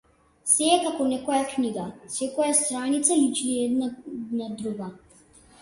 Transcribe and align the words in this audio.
Сѐ 0.51 0.69
е 0.75 0.79
како 0.85 1.05
некоја 1.09 1.41
книга, 1.51 1.83
секоја 2.15 2.57
страница 2.63 3.19
личи 3.21 3.53
една 3.67 3.91
на 4.41 4.49
друга. 4.63 4.91